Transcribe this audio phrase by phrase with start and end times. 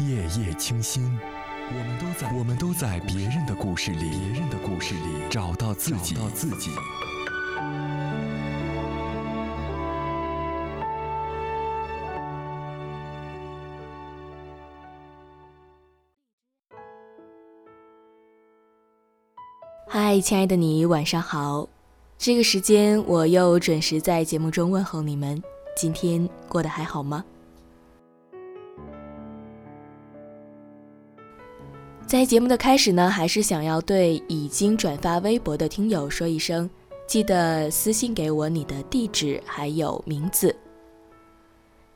[0.00, 1.18] 夜夜清心，
[1.70, 6.70] 我们都在我们都在别人的故事里，别人的故事里找到自己，找到自己。
[19.88, 21.68] 嗨，亲爱的你，晚上好。
[22.16, 25.42] 这个时间我又准时在节目中问候你们，
[25.76, 27.24] 今天过得还好吗？
[32.08, 36.68] 在节目的开始呢，还是想要对已经转发微博的听友说一声，
[37.06, 40.56] 记得私信给我你的地址还有名字。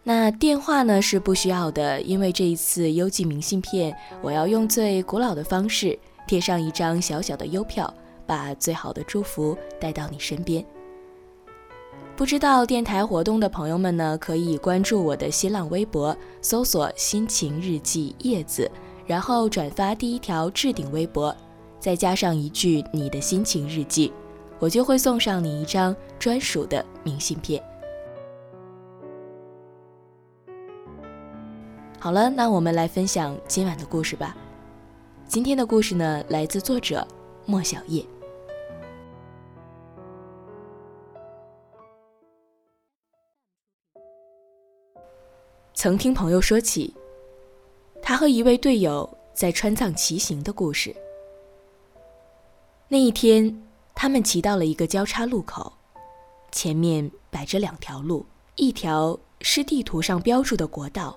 [0.03, 5.99] 那电话呢是不需要的，因为这一次邮寄明信片，我要用最古老的方式
[6.29, 7.93] 贴上一张小小的邮票，
[8.27, 10.63] 把最好的祝福带到你身边。
[12.15, 18.71] 不知道电台活动的朋友们呢，可以关注我的新浪微博，搜索“心情日记叶子”。
[19.07, 21.35] 然后转发第一条置顶微博，
[21.81, 24.13] 再加上一句你的心情日记，
[24.59, 27.63] 我就会送上你一张专属的明信片。
[31.99, 34.37] 好了，那我们来分享今晚的故事吧。
[35.27, 37.07] 今天的故事呢，来自作者
[37.47, 38.05] 莫小叶。
[45.75, 46.95] 曾听朋友说起。
[48.03, 50.95] 他和一位队友在川藏骑行的故事。
[52.89, 53.63] 那一天，
[53.95, 55.73] 他们骑到了一个交叉路口，
[56.51, 61.17] 前面摆着两条路，一条是地图上标注的国道，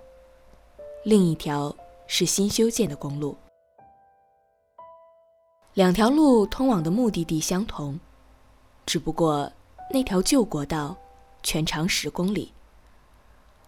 [1.04, 1.76] 另一条
[2.06, 3.36] 是新修建的公路。
[5.74, 8.00] 两条路通往的目的地相同，
[8.86, 9.52] 只不过
[9.92, 10.96] 那条旧国道
[11.42, 12.54] 全长十公里，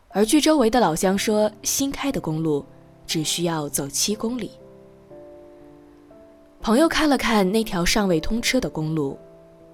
[0.09, 2.63] 而据周围的老乡说，新开的公路。
[3.07, 4.51] 只需要走七公里。
[6.61, 9.17] 朋友看了看那条尚未通车的公路，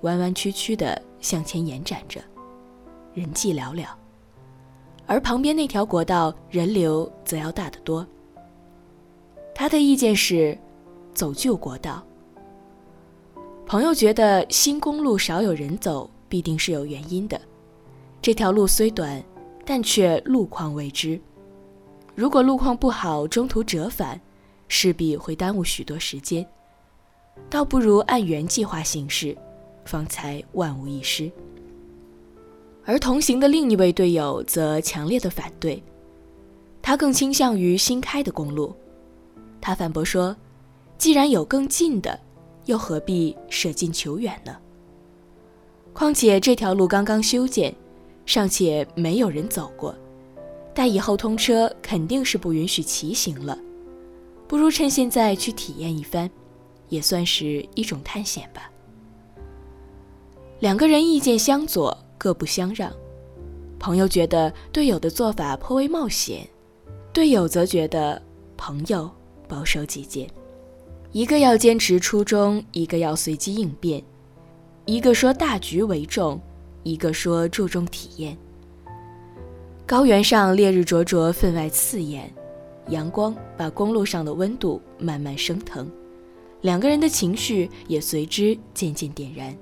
[0.01, 2.21] 弯弯曲曲的向前延展着，
[3.13, 3.87] 人迹寥寥；
[5.07, 8.05] 而旁边那条国道人流则要大得多。
[9.55, 10.57] 他的意见是，
[11.13, 12.03] 走旧国道。
[13.65, 17.39] 朋友觉得新公路少有人走，必定是有原因的。
[18.21, 19.23] 这条路虽短，
[19.65, 21.19] 但却路况未知。
[22.15, 24.21] 如果路况不好，中途折返，
[24.67, 26.45] 势必会耽误许多时间。
[27.49, 29.35] 倒不如按原计划行事，
[29.85, 31.31] 方才万无一失。
[32.85, 35.81] 而同行的另一位队友则强烈的反对，
[36.81, 38.75] 他更倾向于新开的公路。
[39.59, 40.35] 他反驳说
[40.99, 42.19] ：“既然有更近的，
[42.65, 44.55] 又何必舍近求远呢？
[45.93, 47.73] 况且这条路刚刚修建，
[48.25, 49.95] 尚且没有人走过。”
[50.73, 53.57] 待以后通车，肯定是不允许骑行了，
[54.47, 56.29] 不如趁现在去体验一番，
[56.89, 58.69] 也算是一种探险吧。
[60.59, 62.91] 两个人意见相左，各不相让。
[63.79, 66.47] 朋友觉得队友的做法颇为冒险，
[67.11, 68.21] 队友则觉得
[68.55, 69.11] 朋友
[69.47, 70.27] 保守己见。
[71.11, 74.01] 一个要坚持初衷，一个要随机应变；
[74.85, 76.41] 一个说大局为重，
[76.81, 78.37] 一个说注重体验。
[79.93, 82.27] 高原上烈日灼灼，分外刺眼，
[82.89, 85.87] 阳光把公路上的温度慢慢升腾，
[86.61, 89.55] 两个人的情绪也随之渐渐点燃。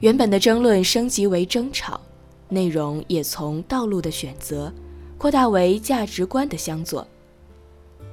[0.00, 2.00] 原本的争论升级为争吵，
[2.48, 4.74] 内容也从道路的选择
[5.16, 7.06] 扩大为价值观的相左。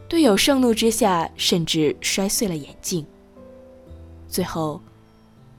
[0.08, 3.04] 队友盛怒之下，甚至摔碎了眼镜。
[4.28, 4.80] 最后，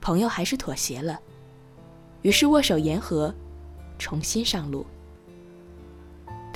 [0.01, 1.19] 朋友还是妥协了，
[2.23, 3.35] 于是握手言和，
[3.99, 4.87] 重新上路。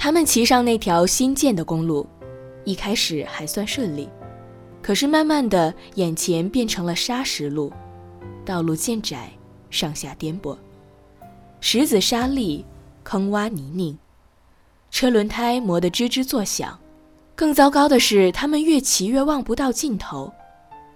[0.01, 2.07] 他们骑上那条新建的公路，
[2.65, 4.09] 一开始还算顺利，
[4.81, 7.73] 可是慢慢的，眼前变成了砂石路，
[8.45, 9.29] 道路渐窄，
[9.71, 10.57] 上下颠簸，
[11.61, 12.65] 石子沙砾，
[13.03, 13.99] 坑洼泥泞，
[14.93, 16.79] 车轮胎磨得吱吱作响。
[17.35, 20.33] 更糟糕的是，他们越骑越望不到尽头。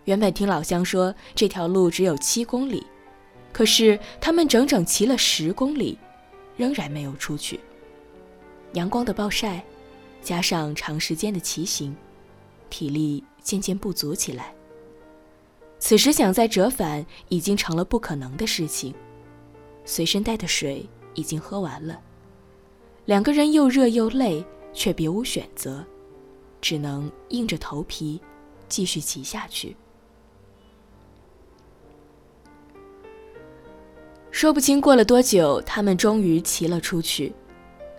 [0.05, 2.87] 原本听老乡说这条路只有七公里，
[3.53, 5.99] 可是他们整整骑了十公里，
[6.57, 7.59] 仍然没有出去。
[8.73, 9.63] 阳光的暴晒，
[10.23, 11.95] 加上长时间的骑行，
[12.71, 14.55] 体力渐渐不足起来。
[15.79, 18.95] 此时想再折返，已经成了不可能的事情。
[19.85, 22.01] 随身带的水已经喝完了，
[23.05, 25.85] 两个人又热又累，却别无选择，
[26.61, 28.21] 只能硬着头皮
[28.69, 29.77] 继续骑下去。
[34.31, 37.35] 说不清过了多久，他们终于骑了出去。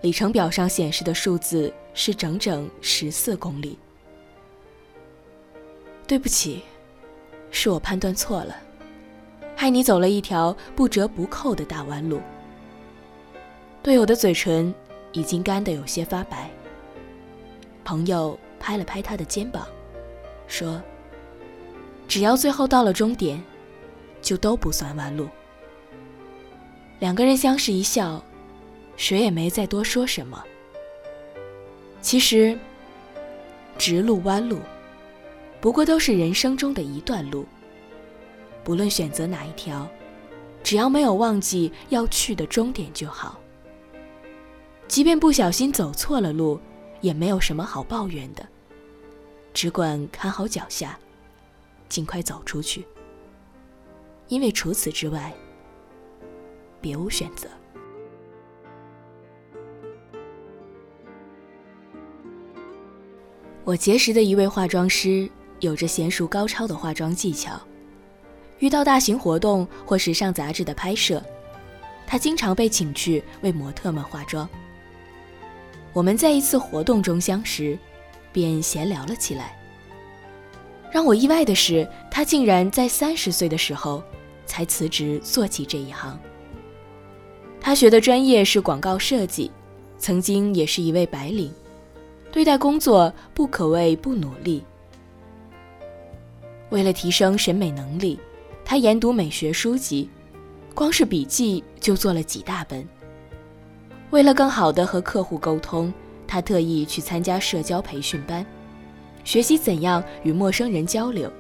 [0.04, 3.80] 里程表上显示的数字是整整十四公里。
[6.06, 6.62] 对不起，
[7.52, 8.54] 是我判断错了，
[9.56, 12.20] 害你走了一条不折不扣的大弯路。
[13.82, 14.76] 队友的嘴唇
[15.14, 16.52] 已经干得有些发白。
[17.86, 19.66] 朋友拍了拍他的肩膀，
[20.48, 20.84] 说
[22.10, 23.42] ：“只要最后到了终点，
[24.22, 25.30] 就都不算弯路。”
[27.00, 28.22] 两个人相视一笑，
[28.96, 30.44] 谁也没再多说什么。
[32.02, 32.58] 其实，
[33.78, 34.60] 直路、弯路，
[35.62, 37.46] 不过都是人生中的一段路。
[38.64, 39.88] 不论选择哪一条，
[40.64, 43.40] 只要没有忘记要去的终点就好。
[44.88, 46.60] 即便不小心走错了路，
[47.02, 48.48] 也没有什么好抱怨的。
[49.54, 50.98] 只管看好脚下，
[51.90, 52.86] 尽快走出去。
[54.28, 55.34] 因为除此之外，
[56.80, 57.48] 别无选择。
[63.66, 65.30] 我结识的一位化妆师，
[65.62, 67.60] 有着娴熟高超的化妆技巧。
[68.60, 71.24] 遇到大型活动或时尚杂志的拍摄，
[72.06, 74.48] 他经常被请去为模特们化妆。
[75.94, 77.78] 我们在一次活动中相识，
[78.34, 79.58] 便闲聊了起来。
[80.92, 84.04] 让我意外的是，他竟然在三十岁的时候
[84.46, 86.20] 才辞职做起这一行。
[87.62, 89.50] 他学的专业是广告设计，
[89.98, 91.52] 曾经也是一位白领，
[92.34, 94.64] 对待工作不可谓不努力。
[96.72, 98.20] 为了提升审美能力，
[98.66, 100.10] 他研读美学书籍，
[100.74, 102.84] 光是笔记就做了几大本。
[104.10, 105.94] 为了更好的和客户沟通，
[106.28, 108.44] 他特意去参加社交培训班，
[109.24, 111.32] 学习怎样与陌生人交流，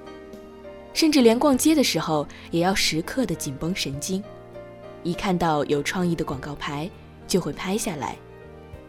[0.93, 4.23] 甚至连逛街的时候也要时刻的紧绷神经。
[5.01, 6.87] 一看到有创意的广告牌，
[7.27, 8.15] 就会拍下来，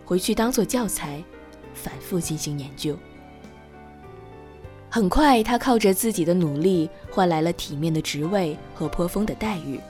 [0.05, 1.25] 回去当做教材，
[1.75, 2.97] 反复进行研究。
[4.89, 9.81] 很快，他靠着自己的努力，换来了体面的职位和颇丰的待遇。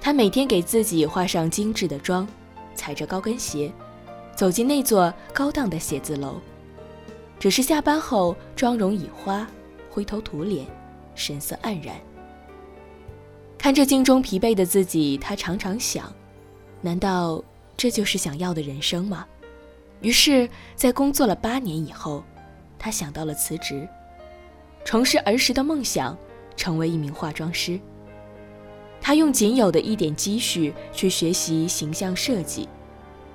[0.00, 2.26] 他每天给自己化上精致的妆，
[2.74, 3.72] 踩着高跟鞋，
[4.34, 6.40] 走进那座高档的写字楼。
[7.38, 9.46] 只是下班后，妆容已花，
[9.88, 10.66] 灰头土脸，
[11.14, 11.94] 神色黯然。
[13.56, 16.12] 看着镜中疲惫的自己，他常常想：
[16.80, 17.42] 难道
[17.76, 19.24] 这就是想要的人生吗？
[20.00, 22.22] 于是，在工作了八年以后，
[22.78, 23.88] 他想到了辞职，
[24.84, 26.16] 重拾儿时的梦想，
[26.56, 27.80] 成为一名化妆师。
[29.00, 32.68] 他用仅有的一点积蓄去学习形象设计，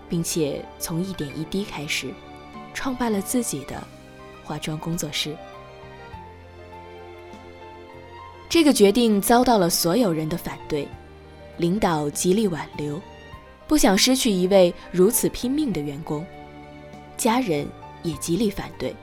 [0.07, 2.13] 并且从一点一滴开始，
[2.73, 3.81] 创办了自己的
[4.43, 5.35] 化妆工作室。
[8.47, 10.87] 这个决定遭到了所有人的反对，
[11.57, 13.01] 领导极力挽留，
[13.67, 16.25] 不想失去一位如此拼命的员工，
[17.17, 17.67] 家人
[18.01, 18.95] 也极力反对。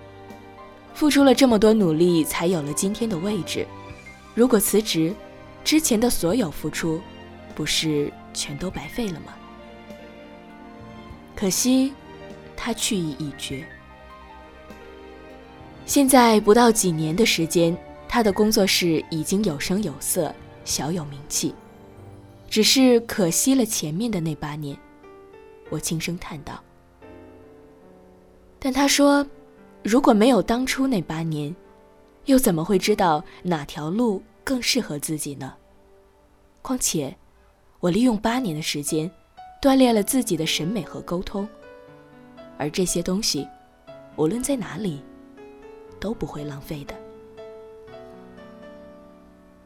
[0.95, 3.67] 付出了这么多努力，才有了今天的位置，
[4.35, 5.15] 如果辞职，
[5.65, 7.01] 之前的所有付出，
[7.55, 9.35] 不是全都白费了吗？
[11.35, 11.93] 可惜，
[12.57, 13.65] 他去意已决。
[15.87, 17.77] 现在不到几年的时间。
[18.13, 20.35] 他的工作室已经有声有色，
[20.65, 21.55] 小有名气，
[22.49, 24.77] 只是可惜了前面的那八年。
[25.69, 26.61] 我轻声叹道。
[28.63, 29.27] 但他说，
[29.83, 31.55] 如果没有当初那八年，
[32.27, 35.55] 又怎么会知道哪条路更适合自己呢？
[36.61, 37.17] 况且，
[37.81, 39.11] 我利用八年的时间，
[39.63, 41.49] 锻炼了自己的审美和沟通，
[42.59, 43.49] 而这些东西，
[44.17, 45.03] 无论在哪里，
[45.99, 46.95] 都不会浪费的。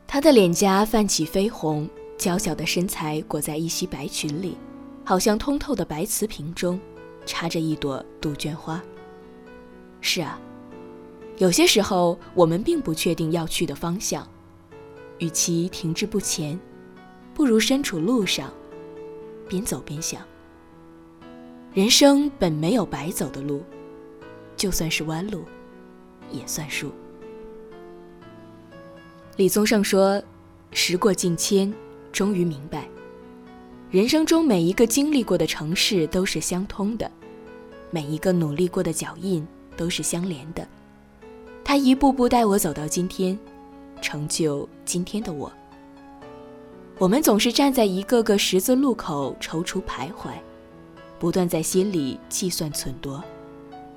[0.07, 4.57] 他的脸颊泛起绯红，娇小的身材裹在一袭白裙里，
[5.05, 6.79] 好像通透的白瓷瓶中
[7.25, 8.83] 插着一朵杜鹃花。
[10.01, 10.39] 是啊，
[11.39, 14.27] 有些时候我们并不确定要去的方向，
[15.19, 16.59] 与其停滞不前，
[17.33, 18.53] 不如身处路上，
[19.49, 20.21] 边走边想。
[21.73, 23.63] 人生本没有白走的路，
[24.57, 25.45] 就算是弯路，
[26.31, 26.93] 也算数。
[29.37, 30.23] 李宗盛说
[30.71, 31.75] ：“时过境迁，
[32.13, 32.89] 终于明白，
[33.95, 37.09] 人生中每一个经历过的城市都是相通的，
[37.93, 39.47] 每一个努力过的脚印
[39.77, 40.67] 都是相连的。
[41.65, 43.39] 他一步步带我走到今天，
[44.03, 45.49] 成就今天的我。
[46.99, 50.33] 我们总是站在一个个十字路口踌躇徘徊，
[51.21, 53.21] 不断在心里计算忖度，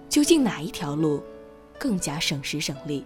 [0.08, 1.24] 究竟哪一条路
[1.80, 3.04] 更加省时省力？”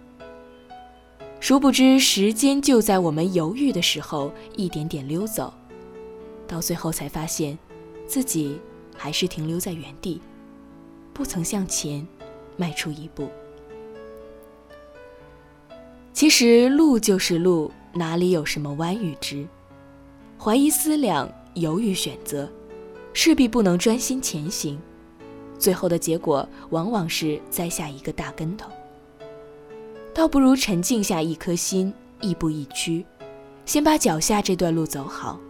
[1.40, 5.54] 殊不知，时间就在我们犹豫的时候一点点溜走，
[6.52, 7.58] 到最后才发现，
[8.06, 8.60] 自己
[8.94, 10.20] 还是停留在原地，
[11.14, 12.06] 不曾向前
[12.58, 13.30] 迈出一步。
[16.12, 19.48] 其实路就是路，哪里有什么弯与直？
[20.38, 22.46] 怀疑思量，犹豫选择，
[23.14, 24.78] 势必不能专心前行，
[25.58, 28.70] 最后的结果往往是栽下一个大跟头。
[30.12, 33.06] 倒不如沉静下一颗心，亦步亦趋，
[33.64, 35.40] 先把脚下这段路走好。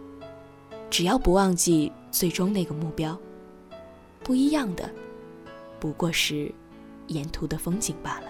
[0.93, 3.17] 只要不忘记最终那个目标，
[4.23, 4.87] 不一样的，
[5.79, 6.53] 不过是
[7.07, 8.27] 沿途的风景罢了。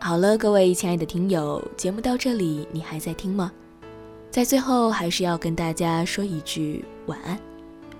[0.00, 3.52] 好了，各位亲爱的听友，节目到这里，你还在听吗？
[4.30, 7.38] 在最后，还是要跟大家说一句晚安，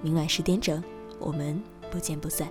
[0.00, 0.82] 明晚十点整，
[1.18, 2.48] 我们不见不散。